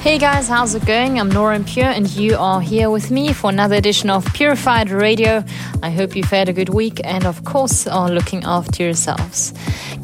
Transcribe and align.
Hey 0.00 0.16
guys, 0.16 0.46
how's 0.46 0.76
it 0.76 0.86
going? 0.86 1.18
I'm 1.18 1.28
Nora 1.28 1.58
Pure, 1.58 1.88
and 1.88 2.08
you 2.08 2.36
are 2.36 2.60
here 2.60 2.88
with 2.88 3.10
me 3.10 3.32
for 3.32 3.50
another 3.50 3.74
edition 3.74 4.10
of 4.10 4.24
Purified 4.32 4.90
Radio. 4.90 5.42
I 5.82 5.90
hope 5.90 6.14
you've 6.14 6.30
had 6.30 6.48
a 6.48 6.52
good 6.52 6.68
week 6.68 7.00
and, 7.02 7.26
of 7.26 7.44
course, 7.44 7.84
are 7.88 8.08
looking 8.08 8.44
after 8.44 8.84
yourselves. 8.84 9.52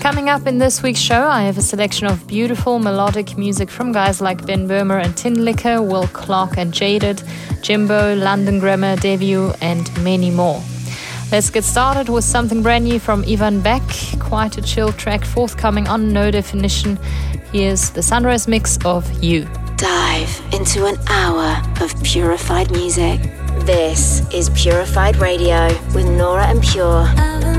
Coming 0.00 0.28
up 0.28 0.48
in 0.48 0.58
this 0.58 0.82
week's 0.82 0.98
show, 0.98 1.28
I 1.28 1.44
have 1.44 1.58
a 1.58 1.62
selection 1.62 2.08
of 2.08 2.26
beautiful 2.26 2.80
melodic 2.80 3.38
music 3.38 3.70
from 3.70 3.92
guys 3.92 4.20
like 4.20 4.44
Ben 4.44 4.68
Böhmer 4.68 5.00
and 5.02 5.14
Tinlicker, 5.14 5.80
Will 5.88 6.08
Clark 6.08 6.58
and 6.58 6.74
Jaded, 6.74 7.22
Jimbo, 7.62 8.16
London 8.16 8.58
Grammar, 8.58 8.96
Debut, 8.96 9.52
and 9.60 9.88
many 10.02 10.30
more. 10.30 10.60
Let's 11.30 11.50
get 11.50 11.62
started 11.62 12.08
with 12.08 12.24
something 12.24 12.64
brand 12.64 12.84
new 12.84 12.98
from 12.98 13.24
Ivan 13.28 13.60
Beck, 13.60 13.84
quite 14.18 14.58
a 14.58 14.62
chill 14.62 14.92
track 14.92 15.24
forthcoming 15.24 15.86
on 15.86 16.12
No 16.12 16.32
Definition. 16.32 16.98
Here's 17.52 17.90
the 17.90 18.02
Sunrise 18.02 18.48
mix 18.48 18.76
of 18.84 19.22
You 19.22 19.46
dive 19.76 20.40
into 20.52 20.86
an 20.86 20.96
hour 21.08 21.60
of 21.80 22.00
purified 22.02 22.70
music. 22.70 23.20
This 23.60 24.22
is 24.32 24.50
Purified 24.50 25.16
Radio 25.16 25.68
with 25.94 26.06
Nora 26.06 26.46
En 26.46 26.60
Pure. 26.60 27.53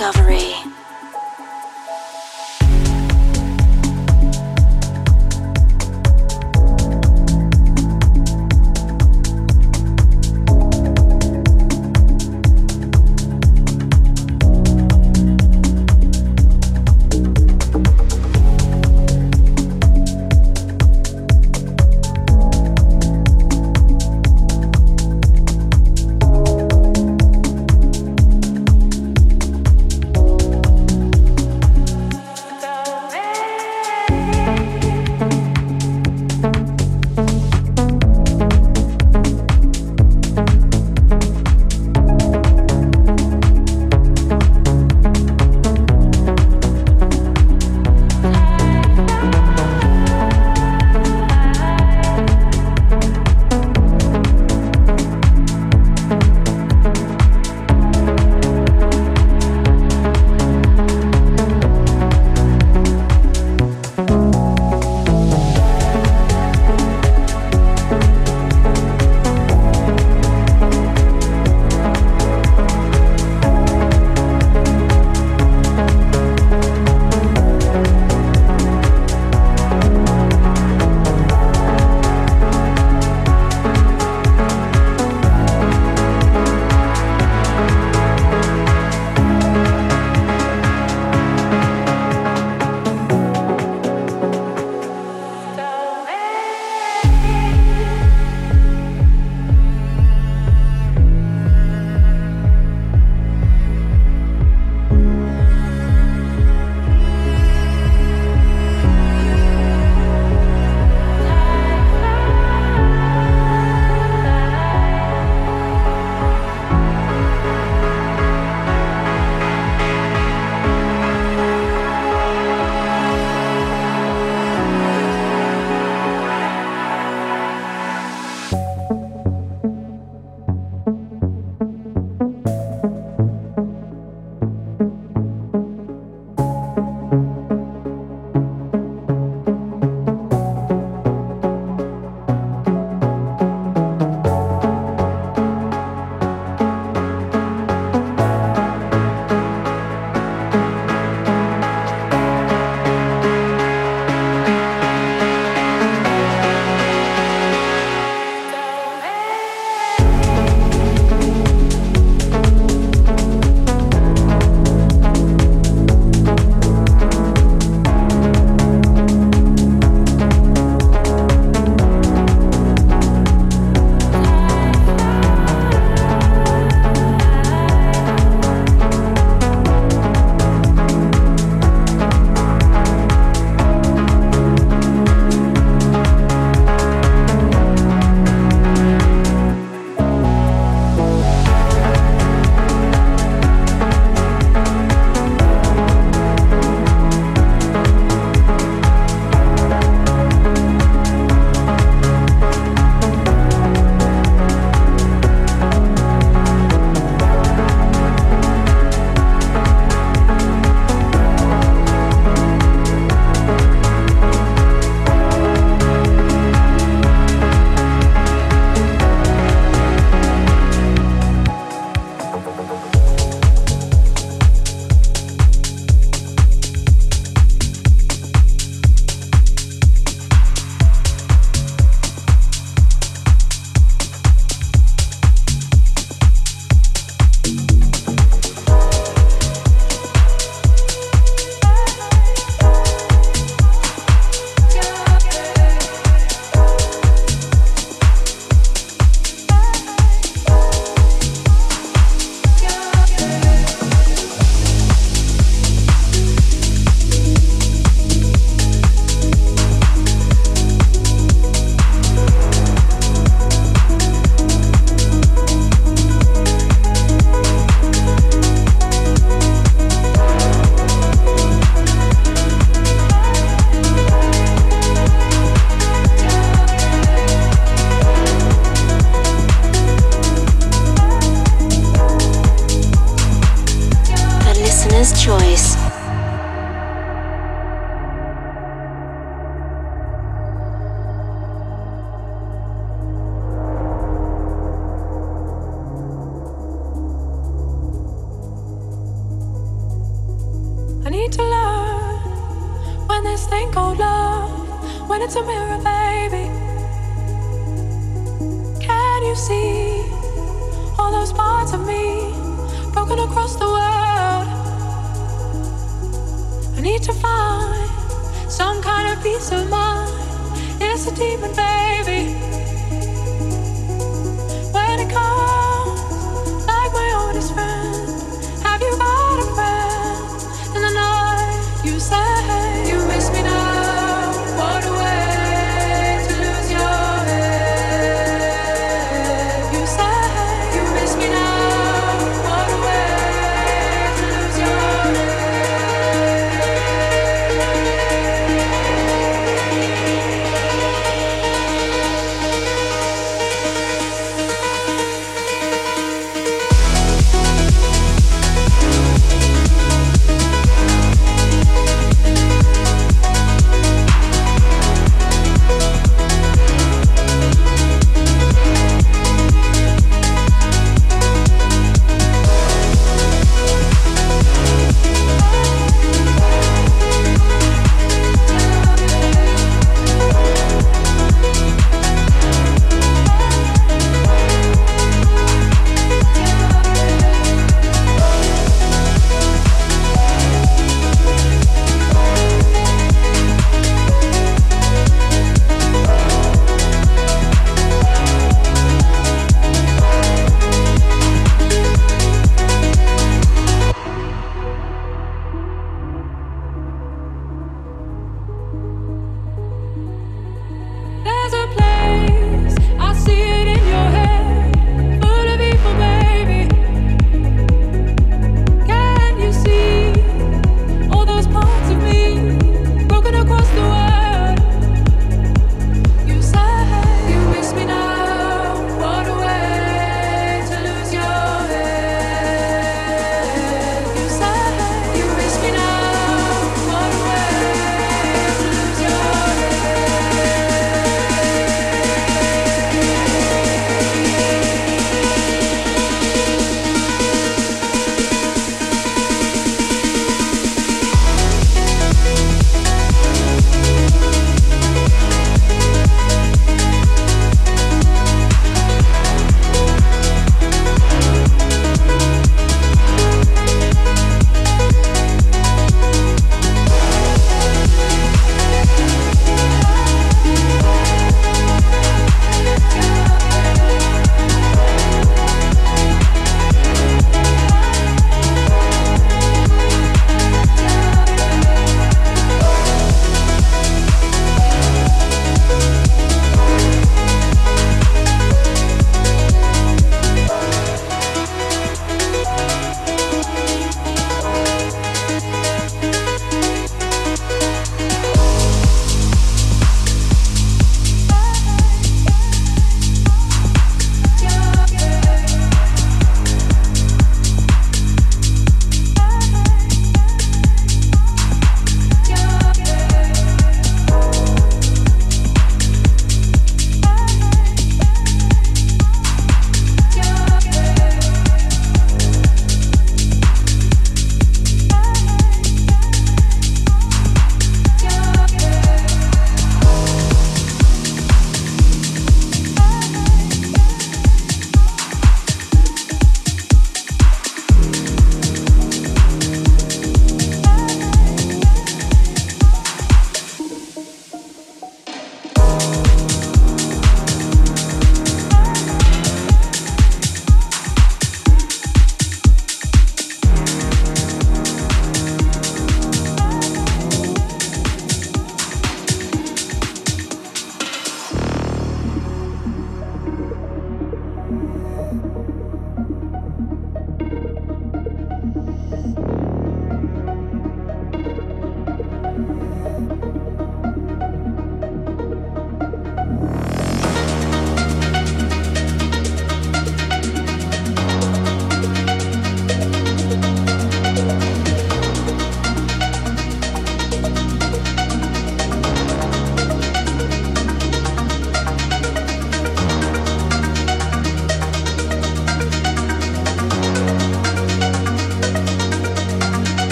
discovery. 0.00 0.79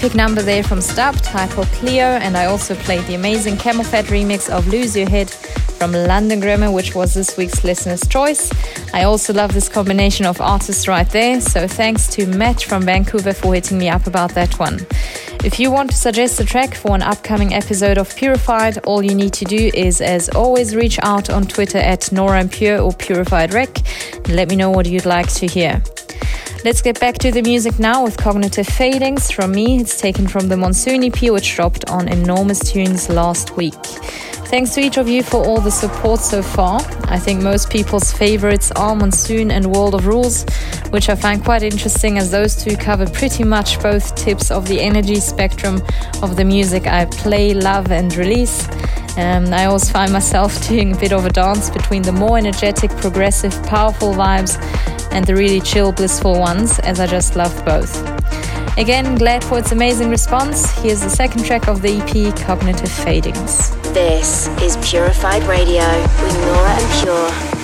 Epic 0.00 0.14
number 0.14 0.40
there 0.40 0.62
from 0.62 0.80
Stubbed, 0.80 1.26
Hypo 1.26 1.64
Cleo, 1.64 2.06
and 2.06 2.34
I 2.34 2.46
also 2.46 2.74
played 2.74 3.04
the 3.04 3.16
amazing 3.16 3.56
CamelPhat 3.56 4.04
remix 4.04 4.48
of 4.48 4.66
Lose 4.68 4.96
Your 4.96 5.06
Head 5.06 5.28
from 5.28 5.92
London 5.92 6.40
Grammar, 6.40 6.70
which 6.70 6.94
was 6.94 7.12
this 7.12 7.36
week's 7.36 7.64
listener's 7.64 8.00
choice. 8.08 8.50
I 8.94 9.02
also 9.02 9.34
love 9.34 9.52
this 9.52 9.68
combination 9.68 10.24
of 10.24 10.40
artists 10.40 10.88
right 10.88 11.06
there, 11.10 11.38
so 11.42 11.68
thanks 11.68 12.08
to 12.12 12.26
Matt 12.26 12.62
from 12.62 12.84
Vancouver 12.84 13.34
for 13.34 13.52
hitting 13.52 13.76
me 13.76 13.90
up 13.90 14.06
about 14.06 14.34
that 14.36 14.58
one. 14.58 14.86
If 15.44 15.60
you 15.60 15.70
want 15.70 15.90
to 15.90 15.96
suggest 15.98 16.40
a 16.40 16.46
track 16.46 16.74
for 16.74 16.94
an 16.94 17.02
upcoming 17.02 17.52
episode 17.52 17.98
of 17.98 18.16
Purified, 18.16 18.78
all 18.84 19.02
you 19.02 19.14
need 19.14 19.34
to 19.34 19.44
do 19.44 19.70
is, 19.74 20.00
as 20.00 20.30
always, 20.30 20.74
reach 20.74 20.98
out 21.02 21.28
on 21.28 21.44
Twitter 21.44 21.78
at 21.78 22.10
Nora 22.10 22.40
En 22.40 22.48
Pure 22.48 22.80
or 22.80 22.94
Purified 22.94 23.52
Rec 23.52 23.76
and 24.14 24.34
let 24.34 24.48
me 24.48 24.56
know 24.56 24.70
what 24.70 24.86
you'd 24.86 25.04
like 25.04 25.30
to 25.34 25.46
hear. 25.46 25.82
Let's 26.62 26.82
get 26.82 27.00
back 27.00 27.16
to 27.20 27.30
the 27.30 27.40
music 27.40 27.78
now 27.78 28.04
with 28.04 28.18
Cognitive 28.18 28.66
Fadings 28.66 29.32
from 29.32 29.52
me. 29.52 29.80
It's 29.80 29.98
taken 29.98 30.28
from 30.28 30.48
the 30.48 30.58
Monsoon 30.58 31.02
EP, 31.02 31.32
which 31.32 31.54
dropped 31.56 31.88
on 31.88 32.06
Enormous 32.06 32.58
Tunes 32.70 33.08
last 33.08 33.56
week. 33.56 33.82
Thanks 34.52 34.74
to 34.74 34.82
each 34.82 34.98
of 34.98 35.08
you 35.08 35.22
for 35.22 35.42
all 35.42 35.62
the 35.62 35.70
support 35.70 36.20
so 36.20 36.42
far. 36.42 36.82
I 37.04 37.18
think 37.18 37.40
most 37.40 37.70
people's 37.70 38.12
favorites 38.12 38.70
are 38.72 38.94
Monsoon 38.94 39.50
and 39.50 39.72
World 39.72 39.94
of 39.94 40.06
Rules, 40.06 40.44
which 40.90 41.08
I 41.08 41.14
find 41.14 41.42
quite 41.42 41.62
interesting 41.62 42.18
as 42.18 42.30
those 42.30 42.62
two 42.62 42.76
cover 42.76 43.08
pretty 43.08 43.42
much 43.42 43.80
both 43.80 44.14
tips 44.14 44.50
of 44.50 44.68
the 44.68 44.82
energy 44.82 45.16
spectrum 45.16 45.80
of 46.20 46.36
the 46.36 46.44
music 46.44 46.86
I 46.86 47.06
play, 47.06 47.54
love, 47.54 47.90
and 47.90 48.14
release. 48.16 48.68
Um, 49.16 49.46
I 49.54 49.64
always 49.64 49.90
find 49.90 50.12
myself 50.12 50.68
doing 50.68 50.92
a 50.92 50.96
bit 50.98 51.14
of 51.14 51.24
a 51.24 51.30
dance 51.30 51.70
between 51.70 52.02
the 52.02 52.12
more 52.12 52.36
energetic, 52.36 52.90
progressive, 52.98 53.54
powerful 53.62 54.12
vibes 54.12 54.58
and 55.10 55.24
the 55.26 55.34
really 55.34 55.60
chill, 55.60 55.92
blissful 55.92 56.38
ones, 56.38 56.78
as 56.80 57.00
I 57.00 57.06
just 57.06 57.36
love 57.36 57.54
both. 57.64 57.94
Again, 58.78 59.16
glad 59.16 59.44
for 59.44 59.58
its 59.58 59.72
amazing 59.72 60.10
response. 60.10 60.70
Here's 60.80 61.00
the 61.00 61.10
second 61.10 61.44
track 61.44 61.68
of 61.68 61.82
the 61.82 61.98
EP, 61.98 62.36
Cognitive 62.46 62.90
Fadings. 62.90 63.70
This 63.92 64.48
is 64.62 64.76
Purified 64.88 65.42
Radio 65.44 65.84
with 66.22 66.36
Nora 66.46 66.70
En 66.70 67.02
Pure. 67.02 67.59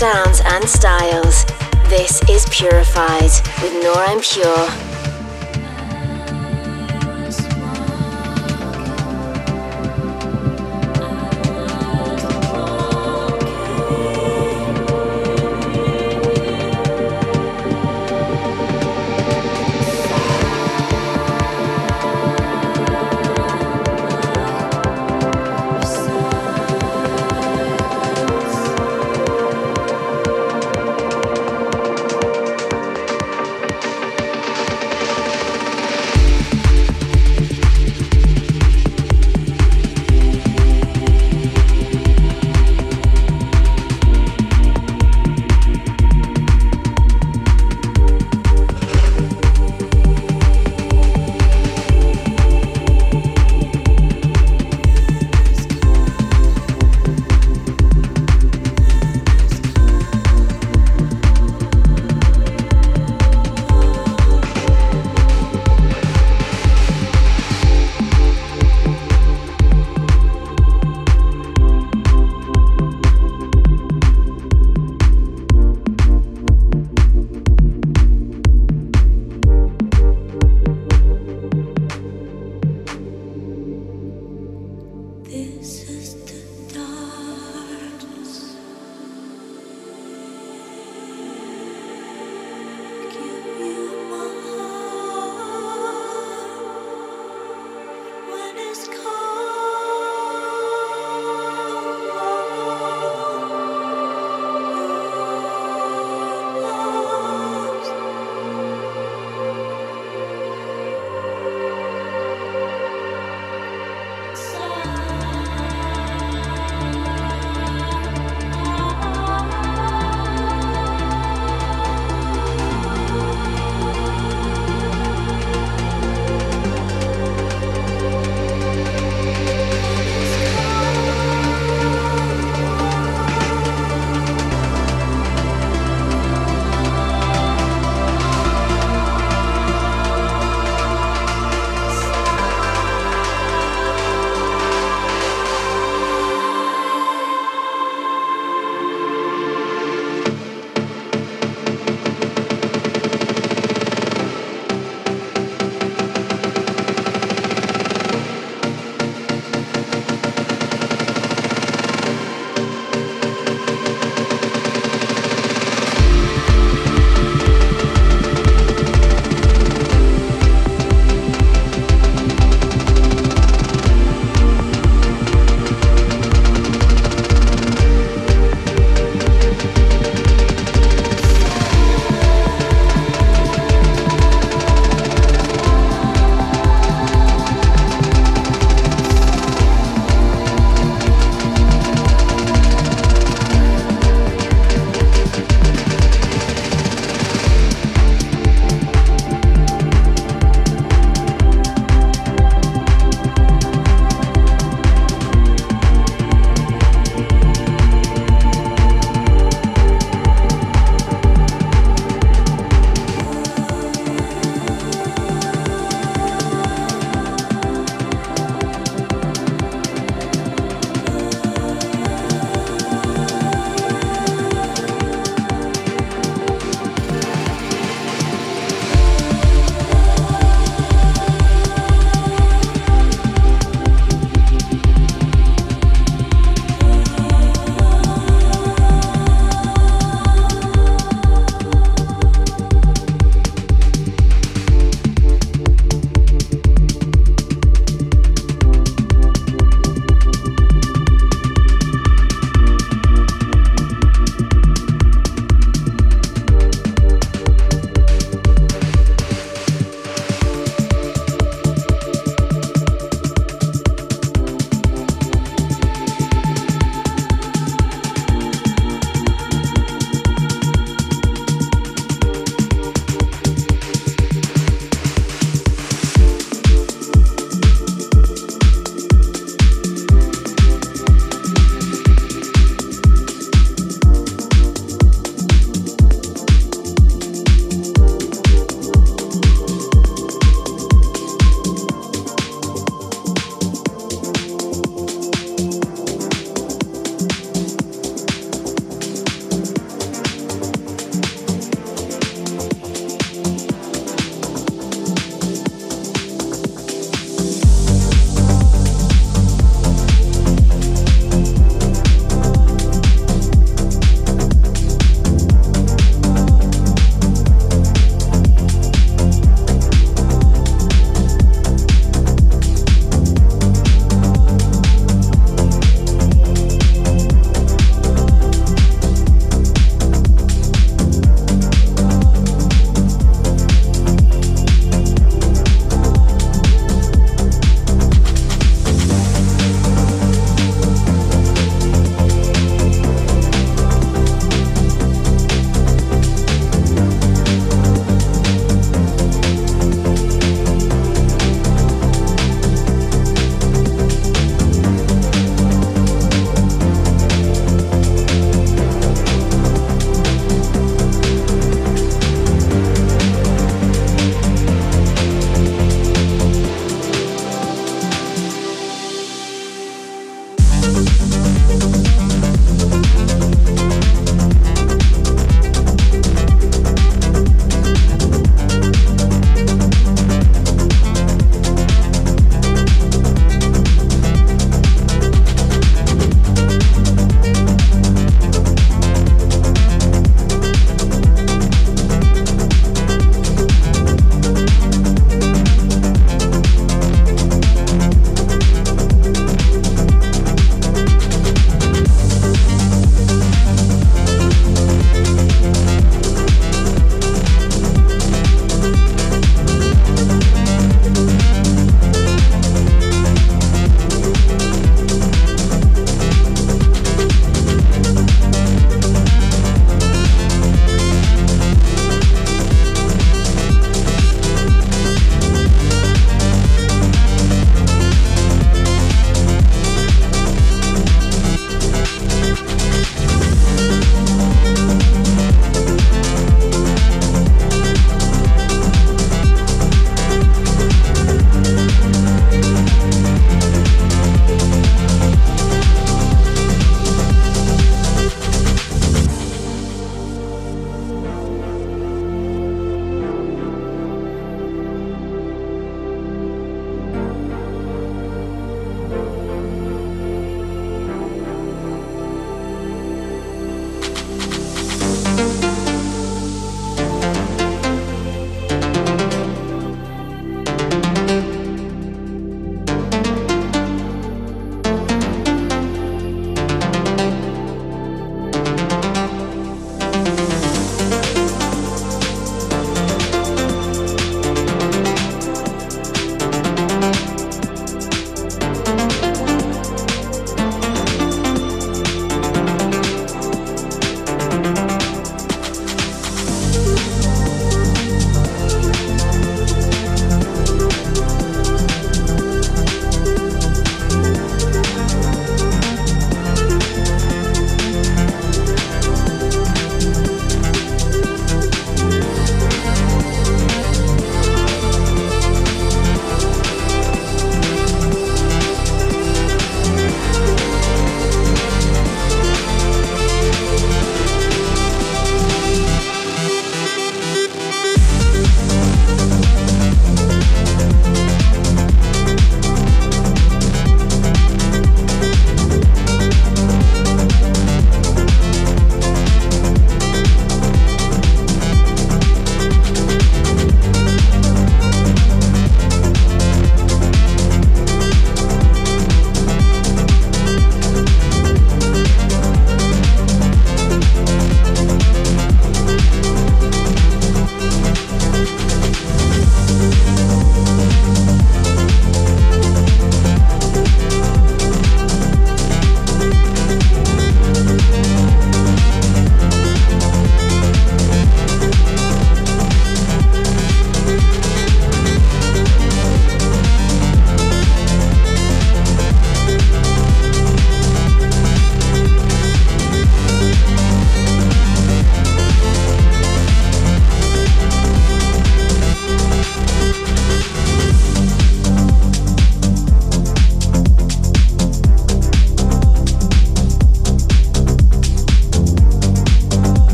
Sounds 0.00 0.40
and 0.46 0.66
styles. 0.66 1.44
This 1.90 2.22
is 2.26 2.46
Purified 2.48 3.30
with 3.60 3.74
Nora 3.82 4.08
En 4.08 4.22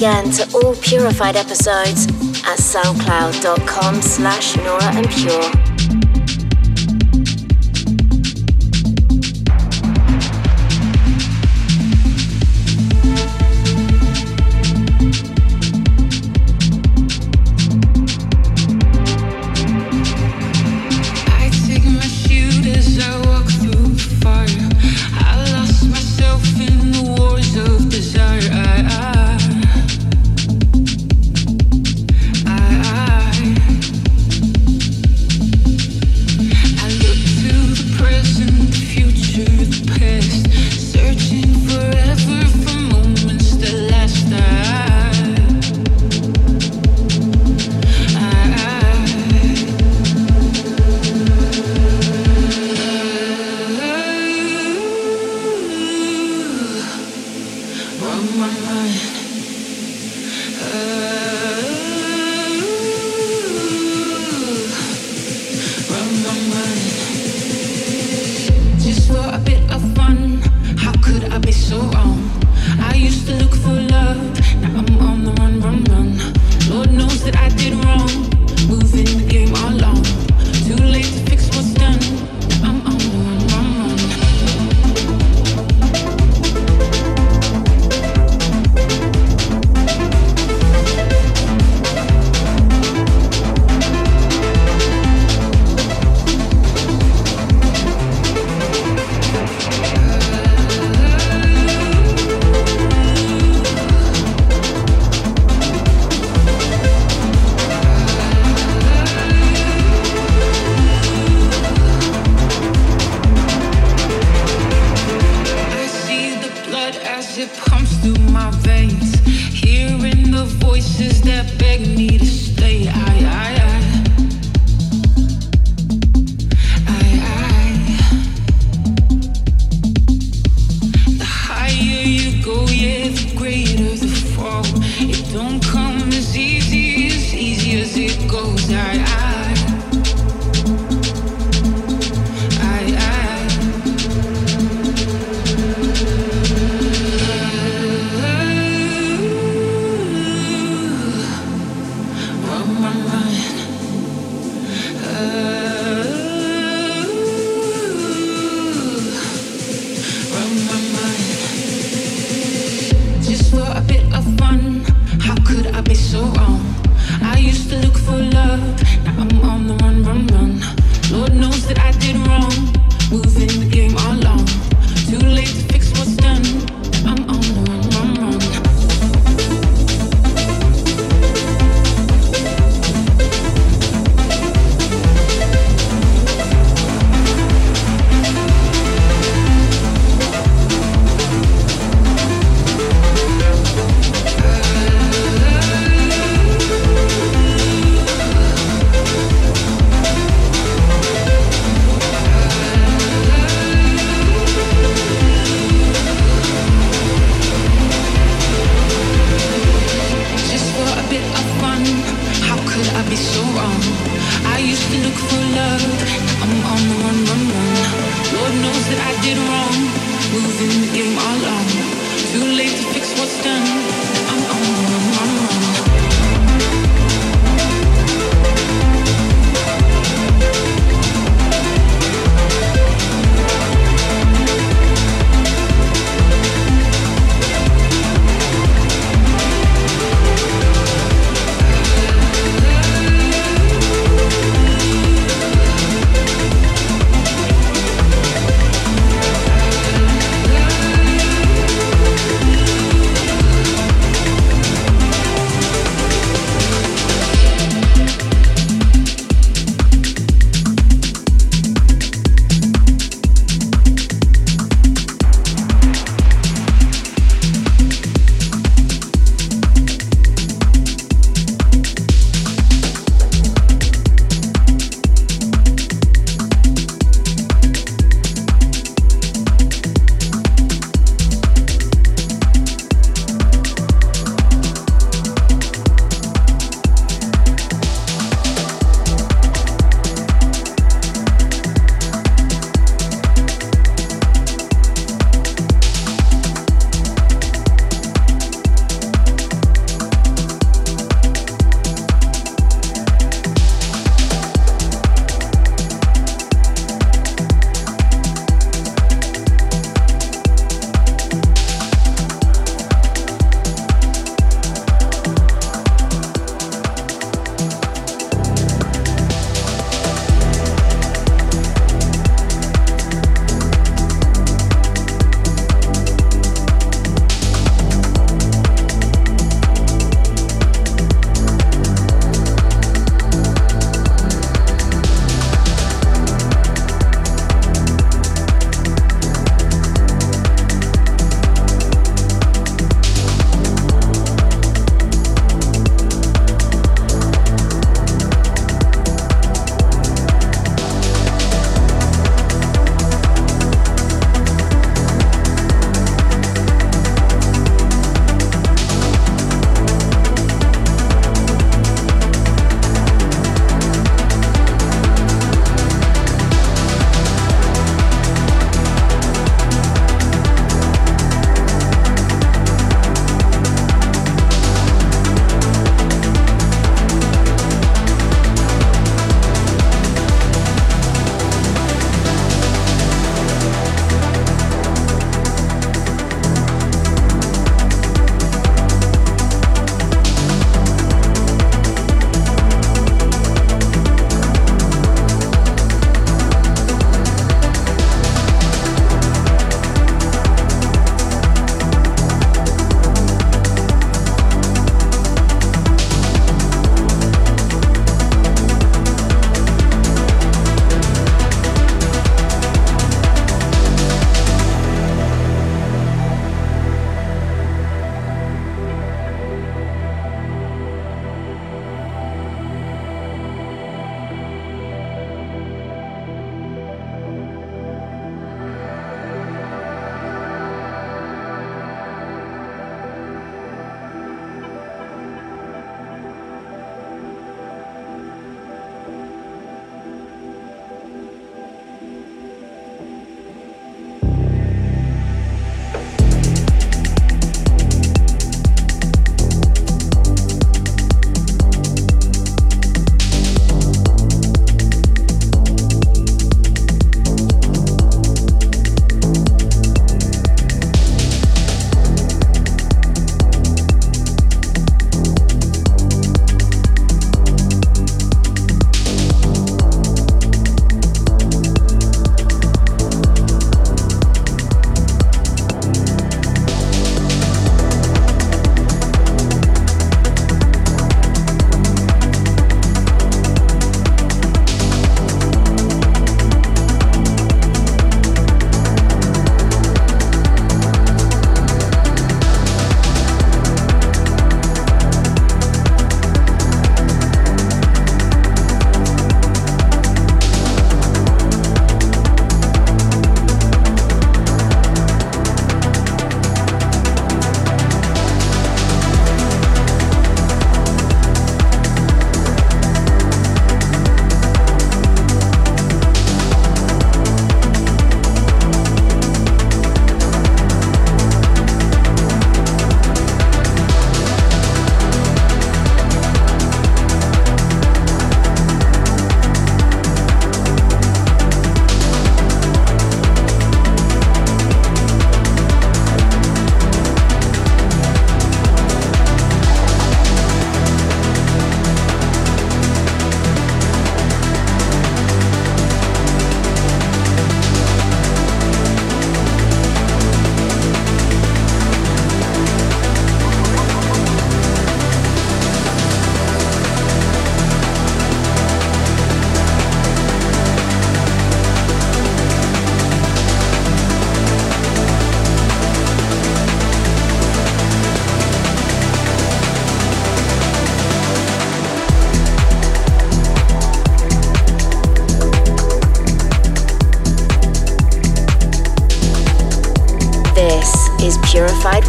again 0.00 0.30
to 0.30 0.50
all 0.54 0.74
Purified 0.76 1.36
episodes 1.36 2.06
at 2.46 2.56
soundcloud.com 2.56 4.00
slash 4.00 4.56
Nora 4.56 4.96
En 4.96 5.06
Pure. 5.06 5.69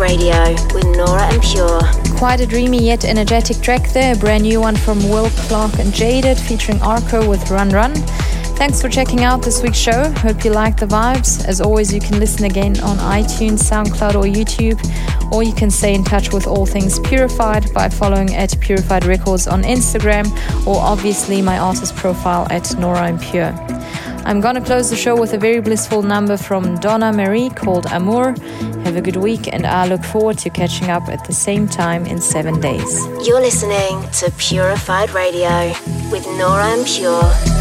Radio 0.02 0.52
with 0.74 0.86
Nora 0.98 1.32
En 1.32 1.40
Pure. 1.42 1.80
Quite 2.18 2.42
a 2.42 2.48
dreamy 2.48 2.84
yet 2.84 3.06
energetic 3.06 3.62
track 3.62 3.88
there, 3.90 4.16
a 4.16 4.18
brand 4.18 4.42
new 4.42 4.60
one 4.60 4.76
from 4.76 4.98
Will 5.10 5.30
Clarke 5.30 5.78
and 5.78 5.94
Jaded 5.94 6.40
featuring 6.40 6.82
Arco 6.82 7.30
with 7.30 7.52
Run 7.52 7.70
Run. 7.70 7.94
Thanks 8.58 8.82
for 8.82 8.90
checking 8.90 9.24
out 9.24 9.44
this 9.44 9.62
week's 9.62 9.78
show. 9.78 10.12
Hope 10.18 10.44
you 10.44 10.52
like 10.52 10.78
the 10.78 10.88
vibes. 10.88 11.46
As 11.46 11.62
always, 11.62 11.94
you 11.94 12.00
can 12.02 12.20
listen 12.20 12.46
again 12.46 12.80
on 12.80 12.98
iTunes, 12.98 13.60
SoundCloud, 13.60 14.16
or 14.16 14.24
YouTube, 14.24 14.80
or 15.32 15.44
you 15.44 15.54
can 15.54 15.70
stay 15.70 15.94
in 15.94 16.04
touch 16.04 16.34
with 16.34 16.48
all 16.48 16.66
things 16.66 17.00
Purified 17.00 17.72
by 17.72 17.88
following 17.88 18.34
at 18.34 18.60
Purified 18.60 19.06
Records 19.06 19.48
on 19.48 19.62
Instagram, 19.62 20.26
or 20.66 20.78
obviously 20.82 21.44
my 21.44 21.60
artist 21.60 21.96
profile 21.96 22.48
at 22.50 22.76
Nora 22.80 23.08
En 23.08 23.20
I'm 24.24 24.40
gonna 24.40 24.62
close 24.62 24.90
the 24.90 24.96
show 24.96 25.20
with 25.20 25.34
a 25.34 25.38
very 25.38 25.62
blissful 25.62 26.04
number 26.04 26.38
from 26.38 26.80
Donna 26.80 27.12
Marie 27.12 27.50
called 27.50 27.86
Amour. 27.88 28.36
Have 28.84 28.96
a 28.96 29.02
good 29.02 29.16
week, 29.18 29.52
and 29.52 29.66
I 29.66 29.88
look 29.88 30.04
forward 30.04 30.38
to 30.40 30.50
catching 30.50 30.90
up 30.90 31.08
at 31.10 31.26
the 31.26 31.34
same 31.34 31.68
time 31.68 32.06
in 32.06 32.22
seven 32.22 32.60
days. 32.60 33.06
You're 33.26 33.42
listening 33.42 34.02
to 34.20 34.32
Purified 34.38 35.10
Radio 35.12 35.70
with 36.12 36.26
Nora 36.38 36.68
En 36.68 36.86
Pure. 36.86 37.61